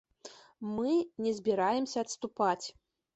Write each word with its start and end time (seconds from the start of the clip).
Мы 0.77 0.93
не 1.25 1.33
збіраемся 1.39 1.97
адступаць. 2.07 2.65